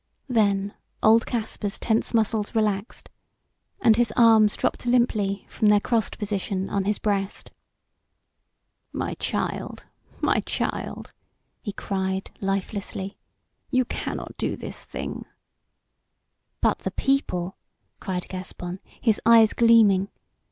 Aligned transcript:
Then 0.29 0.73
old 1.03 1.27
Caspar's 1.27 1.77
tense 1.77 2.11
muscles 2.11 2.55
relaxed 2.55 3.11
and 3.81 3.97
his 3.97 4.11
arms 4.17 4.57
dropped 4.57 4.87
limply 4.87 5.45
from 5.47 5.67
their 5.67 5.79
crossed 5.79 6.17
position 6.17 6.71
on 6.71 6.85
his 6.85 6.97
breast. 6.97 7.51
"My 8.91 9.13
child, 9.13 9.85
my 10.19 10.39
child!" 10.39 11.13
he 11.61 11.71
cried, 11.71 12.31
lifelessly. 12.41 13.19
"You 13.69 13.85
cannot 13.85 14.35
do 14.37 14.55
this 14.57 14.83
thing!" 14.83 15.25
"But 16.61 16.79
the 16.79 16.89
people?" 16.89 17.57
cried 17.99 18.27
Gaspon, 18.27 18.79
his 18.99 19.21
eyes 19.23 19.53
gleaming. 19.53 20.09